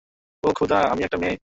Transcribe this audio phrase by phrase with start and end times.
[0.43, 1.37] ওহ, খোদা, আমি একটা মেয়ে।